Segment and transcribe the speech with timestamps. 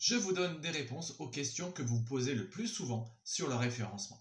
[0.00, 3.54] je vous donne des réponses aux questions que vous posez le plus souvent sur le
[3.54, 4.18] référencement.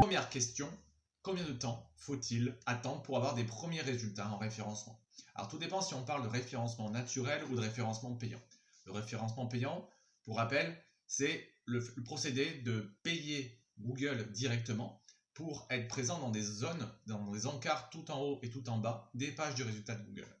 [0.00, 0.70] Première question,
[1.22, 4.98] combien de temps faut-il attendre pour avoir des premiers résultats en référencement?
[5.34, 8.40] Alors tout dépend si on parle de référencement naturel ou de référencement payant.
[8.86, 9.86] Le référencement payant,
[10.22, 15.02] pour rappel, c'est le, procédé de payer Google directement
[15.36, 18.78] pour être présent dans des zones, dans des encarts tout en haut et tout en
[18.78, 20.34] bas des pages du résultat de Google.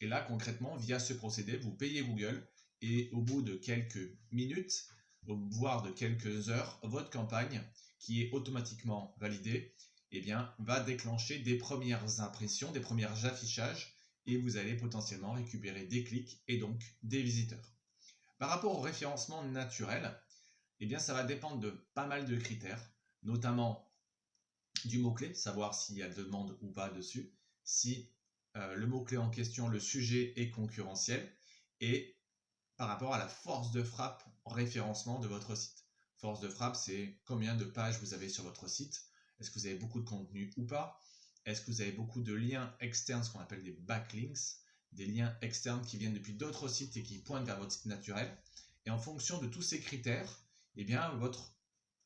[0.00, 2.48] Et là, concrètement, via ce procédé, vous payez Google
[2.80, 4.86] et au bout de quelques minutes,
[5.26, 7.62] voire de quelques heures, votre campagne,
[7.98, 9.74] qui est automatiquement validée,
[10.10, 13.94] eh bien, va déclencher des premières impressions, des premiers affichages
[14.24, 17.74] et vous allez potentiellement récupérer des clics et donc des visiteurs.
[18.38, 20.18] Par rapport au référencement naturel,
[20.78, 22.90] eh bien, ça va dépendre de pas mal de critères,
[23.22, 23.89] notamment
[24.88, 27.32] du mot-clé, savoir s'il y a demande ou pas dessus,
[27.64, 28.10] si
[28.56, 31.30] euh, le mot-clé en question, le sujet est concurrentiel,
[31.80, 32.16] et
[32.76, 35.84] par rapport à la force de frappe en référencement de votre site.
[36.16, 39.04] Force de frappe, c'est combien de pages vous avez sur votre site,
[39.38, 41.00] est-ce que vous avez beaucoup de contenu ou pas,
[41.46, 44.58] est-ce que vous avez beaucoup de liens externes, ce qu'on appelle des backlinks,
[44.92, 48.36] des liens externes qui viennent depuis d'autres sites et qui pointent vers votre site naturel?
[48.86, 50.42] Et en fonction de tous ces critères,
[50.76, 51.54] eh bien, votre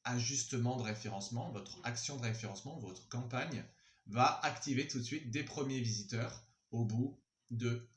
[0.05, 3.64] ajustement de référencement, votre action de référencement, votre campagne
[4.06, 7.19] va activer tout de suite des premiers visiteurs au bout
[7.50, 7.88] de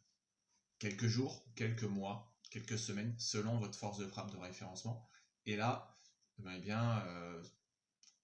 [0.79, 5.07] quelques jours, quelques mois, quelques semaines, selon votre force de frappe de référencement.
[5.45, 5.97] Et là,
[6.39, 7.43] eh bien, euh,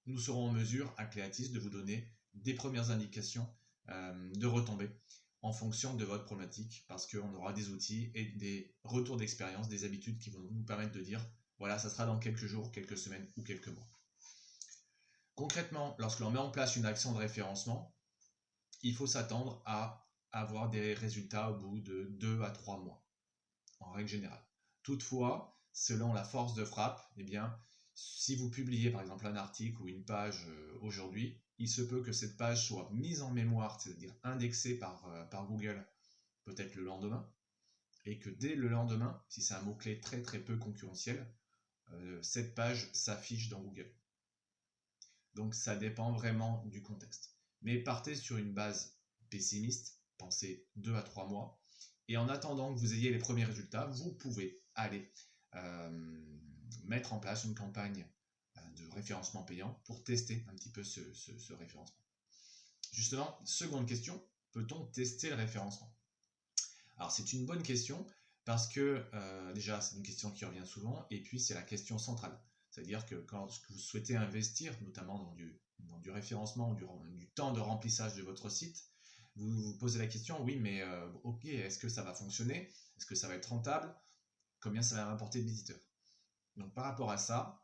[0.05, 3.47] nous serons en mesure à Cléatis de vous donner des premières indications
[3.89, 4.89] euh, de retombées
[5.41, 9.83] en fonction de votre problématique parce qu'on aura des outils et des retours d'expérience, des
[9.83, 11.21] habitudes qui vont nous permettre de dire
[11.63, 13.87] voilà, ça sera dans quelques jours, quelques semaines ou quelques mois.
[15.33, 17.95] Concrètement, lorsque l'on met en place une action de référencement,
[18.81, 23.01] il faut s'attendre à avoir des résultats au bout de 2 à 3 mois,
[23.79, 24.45] en règle générale.
[24.81, 27.57] Toutefois, selon la force de frappe, eh bien,
[27.95, 32.01] si vous publiez par exemple un article ou une page euh, aujourd'hui, il se peut
[32.01, 35.81] que cette page soit mise en mémoire, c'est-à-dire indexée par, euh, par Google
[36.43, 37.25] peut-être le lendemain,
[38.03, 41.25] et que dès le lendemain, si c'est un mot-clé très très peu concurrentiel,
[42.21, 43.91] cette page s'affiche dans Google.
[45.35, 47.35] Donc ça dépend vraiment du contexte.
[47.61, 48.97] Mais partez sur une base
[49.29, 51.59] pessimiste, pensez 2 à 3 mois,
[52.07, 55.11] et en attendant que vous ayez les premiers résultats, vous pouvez aller
[55.55, 55.89] euh,
[56.85, 58.05] mettre en place une campagne
[58.57, 61.97] euh, de référencement payant pour tester un petit peu ce, ce référencement.
[62.91, 64.21] Justement, seconde question,
[64.51, 65.95] peut-on tester le référencement?
[66.97, 68.05] Alors c'est une bonne question
[68.45, 71.97] parce que euh, déjà, c'est une question qui revient souvent, et puis c'est la question
[71.97, 72.37] centrale.
[72.69, 77.59] C'est-à-dire que quand vous souhaitez investir, notamment dans du, du référencement, du, du, temps de
[77.59, 78.83] remplissage de votre site,
[79.35, 82.69] vous vous posez la question, oui, mais euh, ok, est-ce que ça va fonctionner?
[82.97, 83.95] Est-ce que ça va être rentable?
[84.59, 85.79] Combien ça va rapporter de visiteurs?
[86.57, 87.63] Donc par rapport à ça,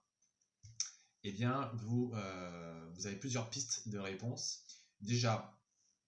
[1.23, 4.65] eh bien, vous, euh, vous avez plusieurs pistes de réponse.
[5.01, 5.59] Déjà,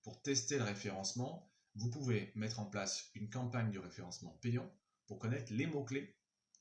[0.04, 4.70] pour tester le référencement, vous pouvez mettre en place une campagne de référencement payant
[5.08, 6.16] pour connaître les mots-clés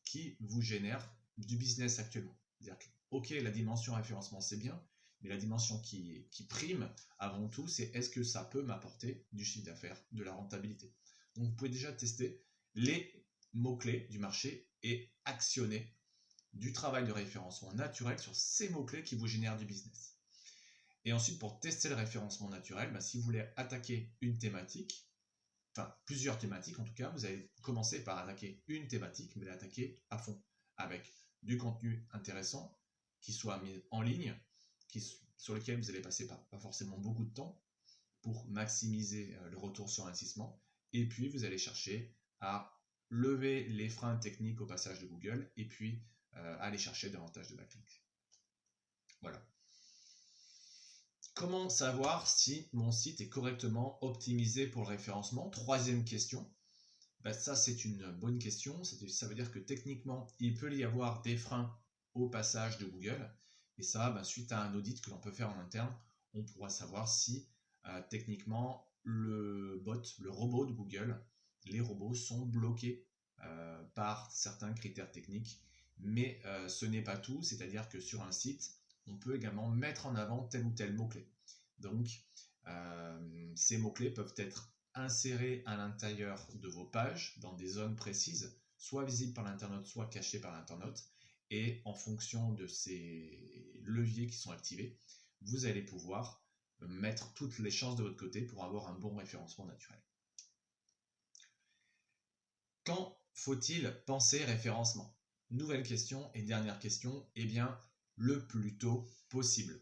[0.04, 2.38] qui vous génèrent du business actuellement.
[2.58, 2.78] C'est-à-dire
[3.10, 4.80] ok, la dimension référencement, c'est bien,
[5.20, 6.88] mais la dimension qui, qui prime
[7.18, 10.94] avant tout, c'est est-ce que ça peut m'apporter du chiffre d'affaires, de la rentabilité.
[11.34, 12.44] Donc, vous pouvez déjà tester
[12.74, 15.94] les mots-clés du marché et actionner
[16.52, 20.19] du travail de référencement naturel sur ces mots-clés qui vous génèrent du business.
[21.04, 25.08] Et ensuite, pour tester le référencement naturel, bah, si vous voulez attaquer une thématique,
[25.74, 30.02] enfin plusieurs thématiques en tout cas, vous allez commencer par attaquer une thématique, mais l'attaquer
[30.10, 30.42] à fond,
[30.76, 31.10] avec
[31.42, 32.78] du contenu intéressant,
[33.20, 34.34] qui soit mis en ligne,
[34.88, 35.00] qui,
[35.36, 37.62] sur lequel vous allez passer pas, pas forcément beaucoup de temps
[38.22, 40.62] pour maximiser euh, le retour sur investissement.
[40.92, 42.76] Et puis, vous allez chercher à
[43.08, 46.02] lever les freins techniques au passage de Google et puis
[46.36, 48.04] euh, aller chercher davantage de backlinks.
[49.20, 49.44] Voilà.
[51.34, 55.48] Comment savoir si mon site est correctement optimisé pour le référencement?
[55.48, 56.50] Troisième question.
[57.22, 58.82] Ben, ça, c'est une bonne question.
[58.84, 61.74] Ça veut dire que techniquement, il peut y avoir des freins
[62.14, 63.32] au passage de Google.
[63.78, 65.94] Et ça, ben, suite à un audit que l'on peut faire en interne,
[66.34, 67.48] on pourra savoir si
[67.86, 71.24] euh, techniquement le bot, le robot de Google,
[71.64, 73.06] les robots sont bloqués
[73.44, 75.60] euh, par certains critères techniques.
[75.98, 78.79] Mais euh, ce n'est pas tout, c'est-à-dire que sur un site,
[79.10, 81.28] on peut également mettre en avant tel ou tel mot-clé.
[81.78, 82.08] Donc,
[82.66, 88.58] euh, ces mots-clés peuvent être insérés à l'intérieur de vos pages dans des zones précises,
[88.76, 91.04] soit visibles par l'internaute, soit cachées par l'internaute.
[91.50, 94.96] Et en fonction de ces leviers qui sont activés,
[95.42, 96.44] vous allez pouvoir
[96.80, 100.00] mettre toutes les chances de votre côté pour avoir un bon référencement naturel.
[102.84, 105.16] Quand faut-il penser référencement?
[105.50, 107.76] Nouvelle question et dernière question, eh bien,
[108.20, 109.80] le plus tôt possible.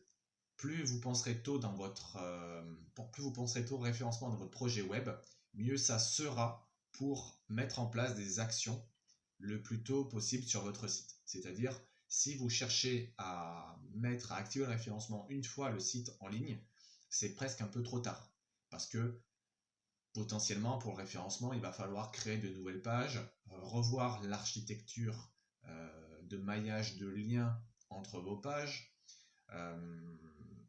[0.56, 2.62] Plus vous penserez tôt dans votre, euh,
[2.96, 5.10] au référencement dans votre projet web,
[5.54, 8.80] mieux ça sera pour mettre en place des actions
[9.38, 11.16] le plus tôt possible sur votre site.
[11.24, 16.28] C'est-à-dire, si vous cherchez à mettre, à activer le référencement une fois le site en
[16.28, 16.60] ligne,
[17.10, 18.32] c'est presque un peu trop tard.
[18.70, 19.20] Parce que
[20.12, 23.16] potentiellement, pour le référencement, il va falloir créer de nouvelles pages,
[23.50, 25.32] euh, revoir l'architecture
[25.64, 28.94] euh, de maillage de liens entre vos pages,
[29.50, 30.16] euh,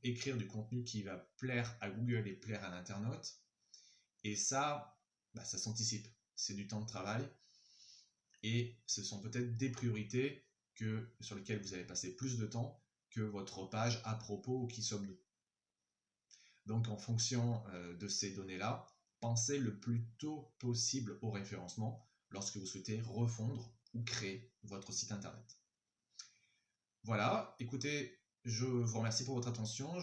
[0.04, 3.40] écrire du contenu qui va plaire à Google et plaire à l'internaute.
[4.24, 4.98] Et ça,
[5.34, 6.08] bah, ça s'anticipe.
[6.36, 7.28] C'est du temps de travail.
[8.44, 10.46] Et ce sont peut-être des priorités
[11.20, 14.82] sur lesquelles vous allez passer plus de temps que votre page à propos ou qui
[14.82, 15.20] sommes-nous.
[16.66, 18.88] Donc en fonction euh, de ces données-là,
[19.20, 25.12] pensez le plus tôt possible au référencement lorsque vous souhaitez refondre ou créer votre site
[25.12, 25.58] internet.
[27.04, 30.00] Voilà, écoutez, je vous remercie pour votre attention.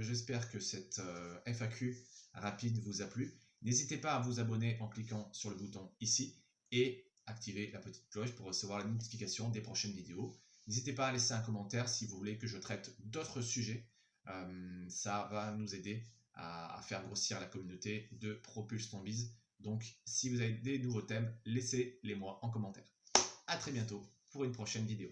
[0.00, 1.96] J'espère que cette euh, FAQ
[2.32, 3.38] rapide vous a plu.
[3.62, 6.42] N'hésitez pas à vous abonner en cliquant sur le bouton ici
[6.72, 10.36] et activer la petite cloche pour recevoir la notification des prochaines vidéos.
[10.66, 13.86] N'hésitez pas à laisser un commentaire si vous voulez que je traite d'autres sujets.
[14.28, 16.02] Euh, ça va nous aider
[16.34, 19.04] à, faire grossir la communauté de Propulse ton
[19.60, 22.90] Donc, si vous avez des nouveaux thèmes, laissez-les moi en commentaire.
[23.46, 25.10] À très bientôt pour une prochaine vidéo.